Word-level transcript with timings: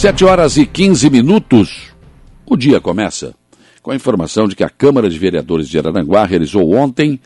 Sete 0.00 0.24
horas 0.24 0.56
e 0.56 0.64
15 0.64 1.10
minutos. 1.10 1.92
O 2.46 2.56
dia 2.56 2.80
começa 2.80 3.34
com 3.82 3.90
a 3.90 3.94
informação 3.94 4.48
de 4.48 4.56
que 4.56 4.64
a 4.64 4.70
Câmara 4.70 5.10
de 5.10 5.18
Vereadores 5.18 5.68
de 5.68 5.78
Araranguá 5.78 6.24
realizou 6.24 6.72
ontem 6.72 7.20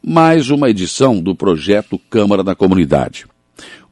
mais 0.00 0.48
uma 0.48 0.70
edição 0.70 1.20
do 1.20 1.34
projeto 1.34 2.00
Câmara 2.08 2.44
da 2.44 2.54
Comunidade. 2.54 3.26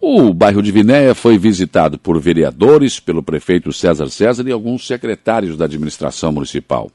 O 0.01 0.33
bairro 0.33 0.63
de 0.63 0.71
Vinéia 0.71 1.17
foi 1.17 1.37
visitado 1.37 1.99
por 1.99 2.21
vereadores, 2.21 3.01
pelo 3.01 3.25
prefeito 3.25 3.73
César 3.73 4.09
César 4.09 4.47
e 4.47 4.53
alguns 4.53 4.87
secretários 4.87 5.57
da 5.57 5.65
administração 5.65 6.31
municipal. 6.31 6.93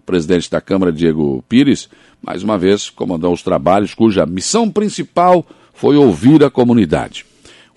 O 0.00 0.04
presidente 0.04 0.50
da 0.50 0.62
Câmara, 0.62 0.90
Diego 0.90 1.44
Pires, 1.50 1.90
mais 2.22 2.42
uma 2.42 2.56
vez 2.56 2.88
comandou 2.88 3.34
os 3.34 3.42
trabalhos 3.42 3.92
cuja 3.92 4.24
missão 4.24 4.70
principal 4.70 5.44
foi 5.74 5.98
ouvir 5.98 6.42
a 6.42 6.48
comunidade. 6.48 7.26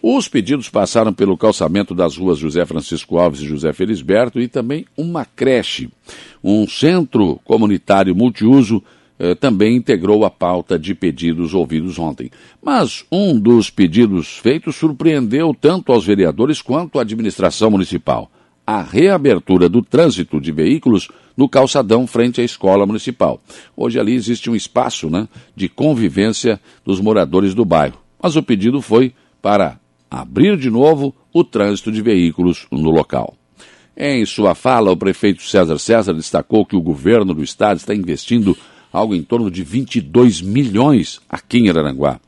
Os 0.04 0.28
pedidos 0.28 0.68
passaram 0.68 1.14
pelo 1.14 1.38
calçamento 1.38 1.94
das 1.94 2.18
ruas 2.18 2.40
José 2.40 2.66
Francisco 2.66 3.20
Alves 3.20 3.42
e 3.42 3.46
José 3.46 3.72
Felisberto 3.72 4.40
e 4.40 4.48
também 4.48 4.86
uma 4.98 5.26
creche. 5.26 5.90
Um 6.44 6.68
centro 6.68 7.40
comunitário 7.44 8.16
multiuso 8.16 8.82
eh, 9.20 9.36
também 9.36 9.76
integrou 9.76 10.26
a 10.26 10.32
pauta 10.32 10.80
de 10.80 10.96
pedidos 10.96 11.54
ouvidos 11.54 12.00
ontem. 12.00 12.32
Mas 12.60 13.06
um 13.12 13.40
dos 13.40 13.70
pedidos 13.70 14.40
feitos 14.40 14.76
surpreendeu 14.76 15.54
tanto 15.54 15.92
aos 15.92 16.04
vereadores 16.04 16.60
quanto 16.64 16.98
à 16.98 17.04
administração 17.04 17.70
municipal. 17.70 18.32
A 18.66 18.82
reabertura 18.82 19.70
do 19.70 19.84
trânsito 19.84 20.42
de 20.42 20.52
veículos 20.52 21.10
no 21.38 21.48
calçadão 21.48 22.08
frente 22.08 22.42
à 22.42 22.44
escola 22.44 22.88
municipal. 22.88 23.40
Hoje 23.78 24.00
ali 24.00 24.16
existe 24.16 24.50
um 24.50 24.56
espaço 24.56 25.12
né, 25.12 25.28
de 25.56 25.70
convivência 25.70 26.60
dos 26.84 27.00
moradores 27.00 27.54
do 27.54 27.64
bairro. 27.64 28.00
Mas 28.20 28.36
o 28.36 28.42
pedido 28.42 28.82
foi 28.82 29.14
para 29.40 29.81
abrir 30.12 30.58
de 30.58 30.70
novo 30.70 31.16
o 31.34 31.42
trânsito 31.42 31.90
de 31.90 32.02
veículos 32.02 32.68
no 32.70 32.92
local. 32.92 33.34
Em 33.96 34.26
sua 34.26 34.54
fala, 34.54 34.92
o 34.92 34.98
prefeito 34.98 35.42
César 35.42 35.80
César 35.80 36.14
destacou 36.14 36.66
que 36.66 36.76
o 36.76 36.82
governo 36.82 37.34
do 37.34 37.42
estado 37.42 37.78
está 37.78 37.96
investindo 37.96 38.58
algo 38.92 39.16
em 39.16 39.24
torno 39.24 39.50
de 39.50 39.64
22 39.64 40.42
milhões 40.42 41.22
aqui 41.30 41.60
em 41.60 41.70
Araranguá. 41.70 42.20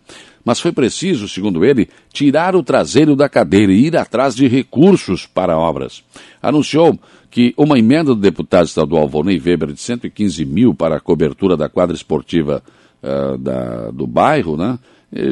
Mas 0.45 0.59
foi 0.59 0.71
preciso, 0.71 1.27
segundo 1.27 1.63
ele, 1.63 1.89
tirar 2.11 2.55
o 2.55 2.63
traseiro 2.63 3.15
da 3.15 3.29
cadeira 3.29 3.71
e 3.71 3.87
ir 3.87 3.97
atrás 3.97 4.35
de 4.35 4.47
recursos 4.47 5.25
para 5.25 5.57
obras. 5.57 6.03
Anunciou 6.41 6.97
que 7.31 7.53
uma 7.57 7.79
emenda 7.79 8.13
do 8.13 8.15
deputado 8.15 8.65
estadual 8.65 9.07
Volney 9.07 9.39
Weber 9.39 9.71
de 9.71 9.79
115 9.79 10.45
mil 10.45 10.73
para 10.73 10.97
a 10.97 10.99
cobertura 10.99 11.55
da 11.55 11.69
quadra 11.69 11.95
esportiva 11.95 12.61
uh, 13.01 13.37
da, 13.37 13.89
do 13.91 14.05
bairro, 14.05 14.57
né, 14.57 14.77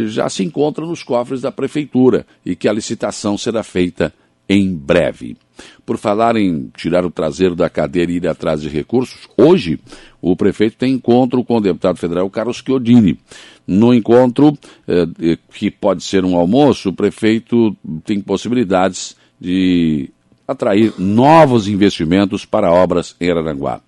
já 0.07 0.29
se 0.29 0.43
encontra 0.43 0.85
nos 0.85 1.03
cofres 1.03 1.41
da 1.41 1.51
prefeitura 1.51 2.25
e 2.45 2.55
que 2.55 2.67
a 2.67 2.73
licitação 2.73 3.37
será 3.37 3.63
feita 3.63 4.13
em 4.47 4.73
breve. 4.75 5.37
Por 5.85 5.97
falar 5.97 6.35
em 6.35 6.69
tirar 6.75 7.05
o 7.05 7.11
traseiro 7.11 7.55
da 7.55 7.69
cadeira 7.69 8.11
e 8.11 8.15
ir 8.15 8.27
atrás 8.27 8.61
de 8.61 8.69
recursos, 8.69 9.27
hoje 9.37 9.79
o 10.21 10.35
prefeito 10.35 10.77
tem 10.77 10.93
encontro 10.93 11.43
com 11.43 11.57
o 11.57 11.61
deputado 11.61 11.97
federal 11.97 12.29
Carlos 12.29 12.61
Chiodini. 12.65 13.17
No 13.65 13.93
encontro, 13.93 14.57
eh, 14.87 15.07
eh, 15.21 15.37
que 15.53 15.71
pode 15.71 16.03
ser 16.03 16.25
um 16.25 16.35
almoço, 16.35 16.89
o 16.89 16.93
prefeito 16.93 17.75
tem 18.03 18.19
possibilidades 18.19 19.15
de 19.39 20.09
atrair 20.47 20.93
novos 20.97 21.67
investimentos 21.67 22.43
para 22.43 22.71
obras 22.71 23.15
em 23.21 23.31
Araranguá. 23.31 23.81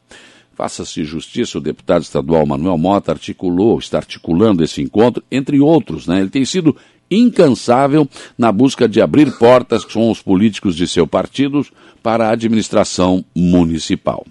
Faça-se 0.56 1.04
justiça, 1.04 1.58
o 1.58 1.62
deputado 1.62 2.04
estadual 2.04 2.46
Manuel 2.46 2.78
Mota 2.78 3.12
articulou, 3.12 3.80
está 3.80 3.98
articulando 3.98 4.64
esse 4.64 4.82
encontro, 4.82 5.24
entre 5.32 5.60
outros. 5.60 6.06
Né? 6.06 6.20
Ele 6.20 6.30
tem 6.30 6.46
sido 6.46 6.76
incansável 7.10 8.08
na 8.38 8.52
busca 8.52 8.88
de 8.88 9.02
abrir 9.02 9.32
portas 9.38 9.84
com 9.84 10.10
os 10.12 10.22
políticos 10.22 10.76
de 10.76 10.88
seu 10.88 11.08
partido 11.08 11.66
para 12.02 12.28
a 12.28 12.32
administração 12.32 13.26
municipal. 13.36 14.26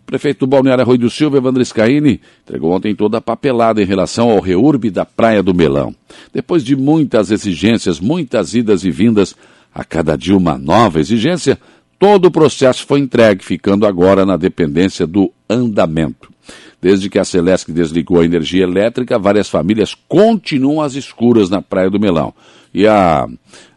O 0.00 0.04
prefeito 0.04 0.40
do 0.40 0.46
Balneário 0.46 0.82
Arroio 0.82 0.98
do 0.98 1.10
Silva, 1.10 1.38
Evandro 1.38 1.64
Scaini, 1.64 2.20
entregou 2.42 2.72
ontem 2.72 2.94
toda 2.94 3.18
a 3.18 3.22
papelada 3.22 3.82
em 3.82 3.86
relação 3.86 4.30
ao 4.30 4.38
reurb 4.38 4.90
da 4.90 5.04
Praia 5.04 5.42
do 5.42 5.54
Melão. 5.54 5.94
Depois 6.32 6.62
de 6.62 6.76
muitas 6.76 7.30
exigências, 7.30 7.98
muitas 8.00 8.54
idas 8.54 8.84
e 8.84 8.90
vindas, 8.90 9.34
a 9.74 9.82
cada 9.82 10.16
dia 10.16 10.36
uma 10.36 10.58
nova 10.58 11.00
exigência, 11.00 11.58
Todo 11.98 12.26
o 12.26 12.30
processo 12.30 12.86
foi 12.86 13.00
entregue, 13.00 13.44
ficando 13.44 13.86
agora 13.86 14.26
na 14.26 14.36
dependência 14.36 15.06
do 15.06 15.30
andamento. 15.48 16.32
Desde 16.80 17.08
que 17.08 17.18
a 17.18 17.24
Celesc 17.24 17.72
desligou 17.72 18.20
a 18.20 18.24
energia 18.24 18.62
elétrica, 18.62 19.18
várias 19.18 19.48
famílias 19.48 19.94
continuam 20.06 20.82
às 20.82 20.94
escuras 20.94 21.48
na 21.48 21.62
Praia 21.62 21.88
do 21.88 21.98
Melão. 21.98 22.34
E 22.74 22.86
a, 22.86 23.26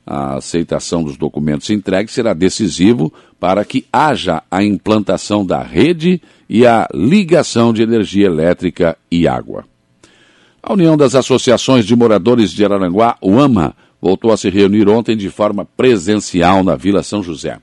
a 0.05 0.35
aceitação 0.35 1.03
dos 1.03 1.15
documentos 1.15 1.69
entregues 1.69 2.13
será 2.13 2.33
decisivo 2.33 3.13
para 3.39 3.63
que 3.63 3.85
haja 3.93 4.43
a 4.51 4.63
implantação 4.63 5.45
da 5.45 5.61
rede 5.61 6.21
e 6.49 6.65
a 6.65 6.87
ligação 6.93 7.71
de 7.71 7.81
energia 7.81 8.25
elétrica 8.25 8.97
e 9.09 9.27
água. 9.27 9.63
A 10.61 10.73
União 10.73 10.97
das 10.97 11.15
Associações 11.15 11.85
de 11.85 11.95
Moradores 11.95 12.51
de 12.51 12.65
Araranguá, 12.65 13.15
UAMA, 13.21 13.73
voltou 14.01 14.31
a 14.31 14.37
se 14.37 14.49
reunir 14.49 14.89
ontem 14.89 15.15
de 15.15 15.29
forma 15.29 15.65
presencial 15.65 16.63
na 16.63 16.75
Vila 16.75 17.03
São 17.03 17.23
José. 17.23 17.57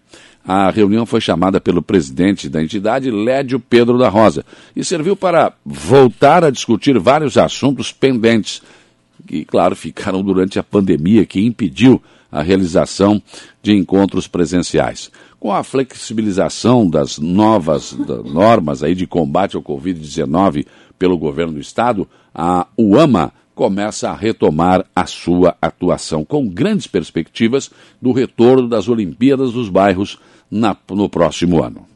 A 0.47 0.69
reunião 0.71 1.07
foi 1.07 1.21
chamada 1.21 1.59
pelo 1.59 1.81
presidente 1.81 2.51
da 2.51 2.63
entidade, 2.63 3.11
Lédio 3.11 3.59
Pedro 3.59 3.97
da 3.97 4.11
Rosa, 4.11 4.45
e 4.77 4.85
serviu 4.85 5.17
para 5.17 5.55
voltar 5.65 6.45
a 6.45 6.51
discutir 6.51 6.99
vários 6.99 7.39
assuntos 7.39 7.93
pendentes, 7.93 8.61
que, 9.27 9.45
claro, 9.45 9.75
ficaram 9.75 10.23
durante 10.23 10.59
a 10.59 10.63
pandemia, 10.63 11.25
que 11.25 11.45
impediu 11.45 12.03
a 12.31 12.43
realização 12.43 13.23
de 13.63 13.73
encontros 13.73 14.29
presenciais. 14.29 15.11
Com 15.41 15.51
a 15.51 15.63
flexibilização 15.63 16.89
das 16.89 17.19
novas 17.19 17.97
normas 18.25 18.83
aí 18.83 18.95
de 18.95 19.07
combate 19.07 19.57
ao 19.57 19.63
Covid-19 19.63 20.67
pelo 20.99 21.17
governo 21.17 21.55
do 21.55 21.61
Estado, 21.61 22.07
a 22.35 22.67
UAMA 22.79 23.33
começa 23.55 24.11
a 24.11 24.15
retomar 24.15 24.85
a 24.95 25.07
sua 25.07 25.57
atuação, 25.63 26.23
com 26.25 26.47
grandes 26.49 26.87
perspectivas 26.87 27.71
do 28.01 28.13
retorno 28.13 28.69
das 28.69 28.89
Olimpíadas 28.89 29.53
dos 29.53 29.69
Bairros 29.69 30.19
na, 30.51 30.77
no 30.91 31.09
próximo 31.09 31.63
ano. 31.63 31.87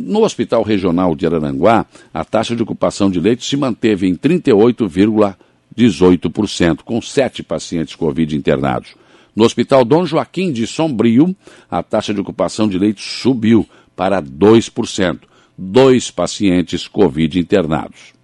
No 0.00 0.22
Hospital 0.22 0.62
Regional 0.62 1.16
de 1.16 1.26
Araranguá, 1.26 1.84
a 2.14 2.24
taxa 2.24 2.54
de 2.54 2.62
ocupação 2.62 3.10
de 3.10 3.18
leitos 3.18 3.48
se 3.48 3.56
manteve 3.56 4.06
em 4.06 4.14
38,18%, 4.14 6.82
com 6.84 7.02
sete 7.02 7.42
pacientes 7.42 7.96
Covid 7.96 8.36
internados. 8.36 8.94
No 9.34 9.42
Hospital 9.42 9.84
Dom 9.84 10.06
Joaquim 10.06 10.52
de 10.52 10.68
Sombrio, 10.68 11.34
a 11.68 11.82
taxa 11.82 12.14
de 12.14 12.20
ocupação 12.20 12.68
de 12.68 12.78
leitos 12.78 13.02
subiu 13.02 13.68
para 13.96 14.22
2%, 14.22 15.18
dois 15.58 16.12
pacientes 16.12 16.86
Covid 16.86 17.40
internados. 17.40 18.16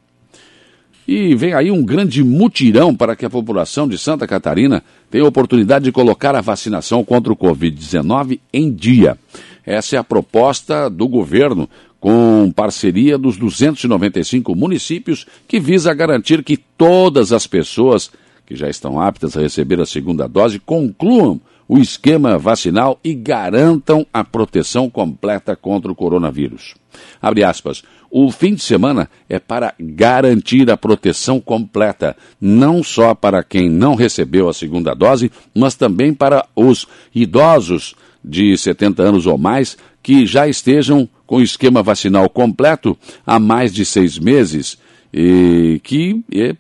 E 1.07 1.35
vem 1.35 1.53
aí 1.53 1.71
um 1.71 1.85
grande 1.85 2.25
mutirão 2.25 2.95
para 2.95 3.15
que 3.15 3.27
a 3.27 3.31
população 3.31 3.87
de 3.87 3.99
Santa 3.99 4.27
Catarina 4.27 4.83
tenha 5.11 5.25
a 5.25 5.29
oportunidade 5.29 5.85
de 5.85 5.93
colocar 5.93 6.35
a 6.35 6.41
vacinação 6.41 7.05
contra 7.05 7.33
o 7.33 7.37
Covid-19 7.37 8.41
em 8.53 8.73
dia. 8.73 9.19
Essa 9.67 9.97
é 9.97 9.99
a 9.99 10.05
proposta 10.05 10.89
do 10.89 11.07
governo, 11.07 11.69
com 12.01 12.53
parceria 12.55 13.17
dos 13.17 13.37
295 13.37 14.55
municípios, 14.55 15.27
que 15.47 15.61
visa 15.61 15.93
garantir 15.95 16.43
que 16.43 16.57
todas 16.57 17.33
as 17.33 17.47
pessoas 17.47 18.11
que 18.47 18.55
já 18.55 18.69
estão 18.69 19.01
aptas 19.01 19.37
a 19.37 19.41
receber 19.41 19.81
a 19.81 19.87
segunda 19.87 20.27
dose 20.27 20.59
concluam 20.59 21.41
o 21.69 21.79
esquema 21.79 22.39
vacinal 22.39 22.99
e 23.03 23.15
garantam 23.15 24.07
a 24.13 24.23
proteção 24.23 24.89
completa 24.91 25.57
contra 25.57 25.91
o 25.91 25.95
coronavírus. 25.95 26.75
Abre 27.21 27.43
aspas. 27.43 27.83
O 28.11 28.31
fim 28.31 28.55
de 28.55 28.63
semana 28.63 29.11
é 29.29 29.41
para 29.41 29.75
garantir 29.81 30.71
a 30.71 30.77
proteção 30.77 31.41
completa, 31.41 32.17
não 32.41 32.83
só 32.83 33.15
para 33.15 33.43
quem 33.43 33.69
não 33.69 33.97
recebeu 33.97 34.49
a 34.49 34.55
segunda 34.55 34.95
dose, 34.95 35.33
mas 35.53 35.75
também 35.75 36.15
para 36.15 36.47
os 36.55 36.87
idosos 37.13 37.97
de 38.25 38.57
70 38.57 39.03
anos 39.03 39.27
ou 39.27 39.37
mais 39.37 39.77
que 40.03 40.27
já 40.27 40.47
estejam 40.47 41.09
com 41.27 41.37
o 41.37 41.43
esquema 41.43 41.83
vacinal 41.83 42.29
completo 42.29 42.97
há 43.27 43.39
mais 43.39 43.73
de 43.73 43.85
seis 43.85 44.19
meses 44.19 44.79
e 45.13 45.81
que 45.83 46.23
e, 46.31 46.55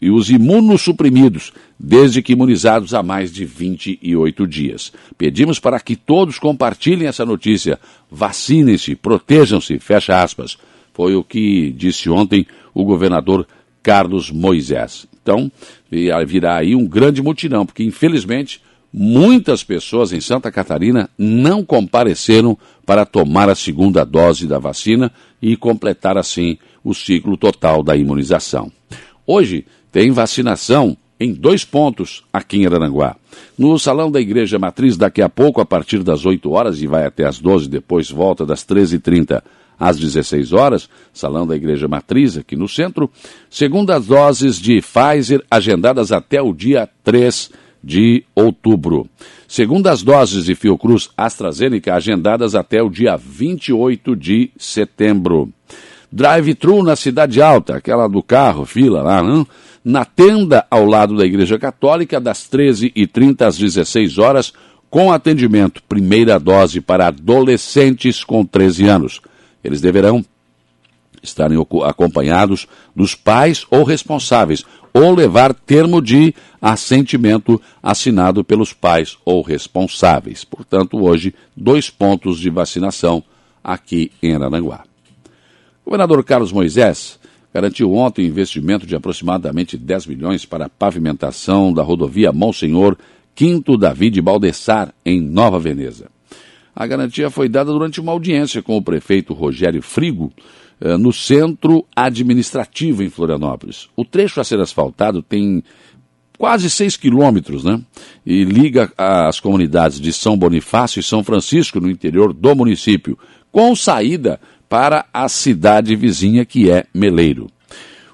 e 0.00 0.10
os 0.10 0.30
imunossuprimidos, 0.30 1.52
desde 1.82 2.20
que 2.20 2.34
imunizados 2.34 2.92
há 2.92 3.02
mais 3.02 3.32
de 3.32 3.46
28 3.46 4.46
dias. 4.46 4.92
Pedimos 5.16 5.58
para 5.58 5.80
que 5.80 5.96
todos 5.96 6.38
compartilhem 6.38 7.08
essa 7.08 7.24
notícia. 7.24 7.80
Vacinem-se, 8.10 8.94
protejam-se, 8.94 9.78
fecha 9.78 10.22
aspas. 10.22 10.58
Foi 10.92 11.14
o 11.14 11.24
que 11.24 11.72
disse 11.72 12.10
ontem 12.10 12.46
o 12.74 12.84
governador 12.84 13.46
Carlos 13.82 14.30
Moisés. 14.30 15.06
Então, 15.22 15.50
virá 16.26 16.58
aí 16.58 16.74
um 16.74 16.86
grande 16.86 17.22
mutirão, 17.22 17.64
porque 17.64 17.82
infelizmente 17.82 18.60
muitas 18.92 19.64
pessoas 19.64 20.12
em 20.12 20.20
Santa 20.20 20.50
Catarina 20.52 21.08
não 21.16 21.64
compareceram 21.64 22.58
para 22.84 23.06
tomar 23.06 23.48
a 23.48 23.54
segunda 23.54 24.04
dose 24.04 24.46
da 24.46 24.58
vacina 24.58 25.10
e 25.40 25.56
completar 25.56 26.18
assim 26.18 26.58
o 26.84 26.92
ciclo 26.92 27.38
total 27.38 27.82
da 27.82 27.96
imunização. 27.96 28.70
Hoje 29.26 29.64
tem 29.90 30.10
vacinação 30.10 30.94
em 31.20 31.34
dois 31.34 31.64
pontos 31.64 32.24
aqui 32.32 32.56
em 32.56 32.66
Araranguá. 32.66 33.14
No 33.58 33.78
Salão 33.78 34.10
da 34.10 34.20
Igreja 34.20 34.58
Matriz, 34.58 34.96
daqui 34.96 35.20
a 35.20 35.28
pouco, 35.28 35.60
a 35.60 35.66
partir 35.66 36.02
das 36.02 36.24
8 36.24 36.50
horas 36.50 36.80
e 36.80 36.86
vai 36.86 37.04
até 37.04 37.26
as 37.26 37.38
12, 37.38 37.68
depois 37.68 38.10
volta 38.10 38.46
das 38.46 38.64
13h30 38.64 39.42
às 39.78 39.98
16 39.98 40.52
horas, 40.52 40.88
Salão 41.12 41.46
da 41.46 41.54
Igreja 41.54 41.86
Matriz, 41.86 42.36
aqui 42.36 42.56
no 42.56 42.68
centro, 42.68 43.10
segundas 43.48 44.06
doses 44.06 44.58
de 44.58 44.80
Pfizer 44.80 45.44
agendadas 45.50 46.10
até 46.10 46.40
o 46.40 46.52
dia 46.52 46.88
3 47.04 47.50
de 47.82 48.24
outubro. 48.34 49.06
Segundas 49.46 50.02
doses 50.02 50.44
de 50.44 50.54
Fiocruz 50.54 51.10
AstraZeneca 51.16 51.94
agendadas 51.94 52.54
até 52.54 52.82
o 52.82 52.90
dia 52.90 53.16
28 53.16 54.16
de 54.16 54.50
setembro 54.56 55.50
drive-thru 56.12 56.82
na 56.82 56.96
Cidade 56.96 57.40
Alta, 57.40 57.76
aquela 57.76 58.08
do 58.08 58.22
carro, 58.22 58.64
fila 58.64 59.02
lá, 59.02 59.22
não? 59.22 59.46
Na 59.84 60.04
tenda 60.04 60.66
ao 60.70 60.84
lado 60.84 61.16
da 61.16 61.24
Igreja 61.24 61.58
Católica, 61.58 62.20
das 62.20 62.48
13h30 62.48 63.42
às 63.42 63.58
16 63.58 64.18
horas, 64.18 64.52
com 64.90 65.12
atendimento 65.12 65.82
primeira 65.82 66.38
dose 66.38 66.80
para 66.80 67.06
adolescentes 67.06 68.24
com 68.24 68.44
13 68.44 68.88
anos. 68.88 69.20
Eles 69.62 69.80
deverão 69.80 70.24
estarem 71.22 71.58
acompanhados 71.84 72.66
dos 72.96 73.14
pais 73.14 73.66
ou 73.70 73.84
responsáveis, 73.84 74.64
ou 74.92 75.14
levar 75.14 75.54
termo 75.54 76.00
de 76.02 76.34
assentimento 76.60 77.60
assinado 77.82 78.42
pelos 78.42 78.72
pais 78.72 79.16
ou 79.24 79.42
responsáveis. 79.42 80.44
Portanto, 80.44 81.00
hoje, 81.02 81.34
dois 81.56 81.88
pontos 81.88 82.38
de 82.38 82.50
vacinação 82.50 83.22
aqui 83.62 84.10
em 84.22 84.34
Arananguá. 84.34 84.82
O 85.84 85.90
governador 85.90 86.24
Carlos 86.24 86.52
Moisés 86.52 87.20
garantiu 87.52 87.92
ontem 87.92 88.26
investimento 88.26 88.86
de 88.86 88.94
aproximadamente 88.94 89.76
10 89.76 90.06
milhões 90.06 90.44
para 90.44 90.66
a 90.66 90.68
pavimentação 90.68 91.72
da 91.72 91.82
rodovia 91.82 92.32
Monsenhor 92.32 92.96
Quinto 93.34 93.76
David 93.76 94.20
Baldessar, 94.20 94.92
em 95.04 95.20
Nova 95.20 95.58
Veneza. 95.58 96.10
A 96.74 96.86
garantia 96.86 97.30
foi 97.30 97.48
dada 97.48 97.72
durante 97.72 98.00
uma 98.00 98.12
audiência 98.12 98.62
com 98.62 98.76
o 98.76 98.82
prefeito 98.82 99.34
Rogério 99.34 99.82
Frigo, 99.82 100.32
eh, 100.80 100.96
no 100.96 101.12
centro 101.12 101.84
administrativo 101.94 103.02
em 103.02 103.10
Florianópolis. 103.10 103.88
O 103.96 104.04
trecho 104.04 104.40
a 104.40 104.44
ser 104.44 104.60
asfaltado 104.60 105.22
tem 105.22 105.62
quase 106.38 106.70
6 106.70 106.96
quilômetros, 106.96 107.64
né? 107.64 107.80
E 108.24 108.44
liga 108.44 108.90
as 108.96 109.40
comunidades 109.40 110.00
de 110.00 110.12
São 110.12 110.38
Bonifácio 110.38 111.00
e 111.00 111.02
São 111.02 111.22
Francisco, 111.22 111.80
no 111.80 111.90
interior 111.90 112.32
do 112.32 112.56
município, 112.56 113.18
com 113.52 113.76
saída 113.76 114.40
para 114.70 115.04
a 115.12 115.28
cidade 115.28 115.96
vizinha 115.96 116.44
que 116.44 116.70
é 116.70 116.84
Meleiro. 116.94 117.48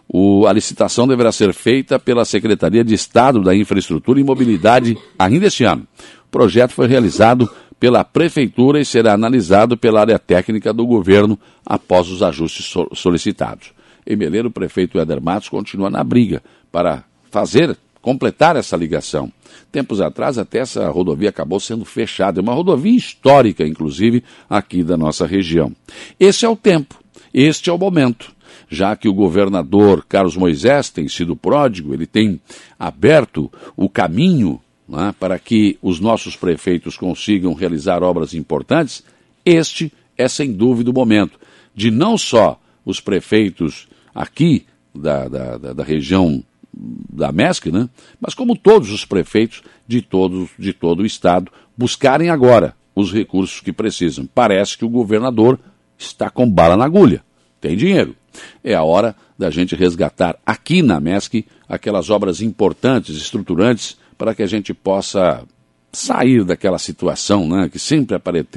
O, 0.08 0.46
a 0.46 0.52
licitação 0.54 1.06
deverá 1.06 1.30
ser 1.30 1.52
feita 1.52 1.98
pela 1.98 2.24
Secretaria 2.24 2.82
de 2.82 2.94
Estado 2.94 3.42
da 3.42 3.54
Infraestrutura 3.54 4.18
e 4.18 4.24
Mobilidade 4.24 4.96
ainda 5.18 5.48
este 5.48 5.64
ano. 5.64 5.86
O 6.26 6.30
projeto 6.30 6.70
foi 6.70 6.86
realizado 6.86 7.46
pela 7.78 8.02
Prefeitura 8.02 8.80
e 8.80 8.86
será 8.86 9.12
analisado 9.12 9.76
pela 9.76 10.00
área 10.00 10.18
técnica 10.18 10.72
do 10.72 10.86
governo 10.86 11.38
após 11.64 12.08
os 12.08 12.22
ajustes 12.22 12.72
solicitados. 12.94 13.74
Em 14.06 14.16
Meleiro, 14.16 14.48
o 14.48 14.52
prefeito 14.52 14.98
Éder 14.98 15.20
Matos 15.20 15.50
continua 15.50 15.90
na 15.90 16.02
briga 16.02 16.42
para 16.72 17.04
fazer 17.30 17.76
completar 18.06 18.54
essa 18.54 18.76
ligação. 18.76 19.32
Tempos 19.72 20.00
atrás, 20.00 20.38
até 20.38 20.60
essa 20.60 20.88
rodovia 20.88 21.28
acabou 21.28 21.58
sendo 21.58 21.84
fechada. 21.84 22.38
É 22.38 22.40
uma 22.40 22.54
rodovia 22.54 22.96
histórica, 22.96 23.66
inclusive, 23.66 24.22
aqui 24.48 24.84
da 24.84 24.96
nossa 24.96 25.26
região. 25.26 25.74
Esse 26.20 26.44
é 26.44 26.48
o 26.48 26.54
tempo, 26.54 27.02
este 27.34 27.68
é 27.68 27.72
o 27.72 27.78
momento. 27.78 28.32
Já 28.70 28.94
que 28.94 29.08
o 29.08 29.12
governador 29.12 30.06
Carlos 30.08 30.36
Moisés 30.36 30.88
tem 30.88 31.08
sido 31.08 31.34
pródigo, 31.34 31.92
ele 31.92 32.06
tem 32.06 32.40
aberto 32.78 33.50
o 33.76 33.88
caminho 33.88 34.60
né, 34.88 35.12
para 35.18 35.36
que 35.36 35.76
os 35.82 35.98
nossos 35.98 36.36
prefeitos 36.36 36.96
consigam 36.96 37.54
realizar 37.54 38.04
obras 38.04 38.34
importantes, 38.34 39.02
este 39.44 39.92
é 40.16 40.28
sem 40.28 40.52
dúvida 40.52 40.92
o 40.92 40.94
momento 40.94 41.40
de 41.74 41.90
não 41.90 42.16
só 42.16 42.56
os 42.84 43.00
prefeitos 43.00 43.88
aqui 44.14 44.64
da, 44.94 45.26
da, 45.26 45.58
da, 45.58 45.72
da 45.72 45.82
região 45.82 46.44
da 46.76 47.32
MESC, 47.32 47.72
né? 47.72 47.88
mas 48.20 48.34
como 48.34 48.56
todos 48.56 48.90
os 48.90 49.04
prefeitos 49.04 49.62
de, 49.86 50.02
todos, 50.02 50.50
de 50.58 50.72
todo 50.72 51.00
o 51.00 51.06
Estado, 51.06 51.50
buscarem 51.76 52.28
agora 52.28 52.74
os 52.94 53.12
recursos 53.12 53.60
que 53.60 53.72
precisam. 53.72 54.28
Parece 54.34 54.76
que 54.76 54.84
o 54.84 54.88
governador 54.88 55.58
está 55.98 56.28
com 56.28 56.50
bala 56.50 56.76
na 56.76 56.84
agulha, 56.84 57.24
tem 57.60 57.76
dinheiro. 57.76 58.14
É 58.62 58.74
a 58.74 58.82
hora 58.82 59.16
da 59.38 59.50
gente 59.50 59.74
resgatar 59.74 60.38
aqui 60.44 60.82
na 60.82 61.00
MESC 61.00 61.46
aquelas 61.68 62.10
obras 62.10 62.40
importantes, 62.40 63.16
estruturantes, 63.16 63.96
para 64.16 64.34
que 64.34 64.42
a 64.42 64.46
gente 64.46 64.72
possa 64.74 65.44
sair 65.96 66.44
daquela 66.44 66.78
situação 66.78 67.48
né, 67.48 67.68
que 67.70 67.78
sempre 67.78 68.16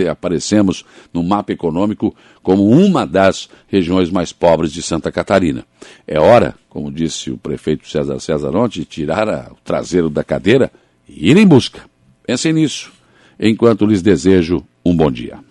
aparecemos 0.09 0.85
no 1.13 1.23
mapa 1.23 1.53
econômico 1.53 2.15
como 2.43 2.69
uma 2.69 3.05
das 3.07 3.49
regiões 3.67 4.09
mais 4.09 4.33
pobres 4.33 4.71
de 4.71 4.81
Santa 4.81 5.11
Catarina. 5.11 5.65
É 6.05 6.19
hora, 6.19 6.55
como 6.69 6.91
disse 6.91 7.31
o 7.31 7.37
prefeito 7.37 7.89
César 7.89 8.55
ontem, 8.55 8.79
de 8.79 8.85
tirar 8.85 9.29
a, 9.29 9.51
o 9.51 9.57
traseiro 9.63 10.09
da 10.09 10.23
cadeira 10.23 10.71
e 11.07 11.31
ir 11.31 11.37
em 11.37 11.47
busca. 11.47 11.81
Pensem 12.25 12.53
nisso, 12.53 12.91
enquanto 13.39 13.85
lhes 13.85 14.01
desejo 14.01 14.63
um 14.85 14.95
bom 14.95 15.09
dia. 15.09 15.48